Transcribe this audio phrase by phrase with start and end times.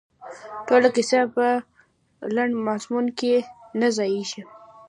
[0.67, 1.45] ټوله کیسه په
[2.35, 3.33] لنډ مضمون کې
[3.79, 4.41] نه ځاییږي.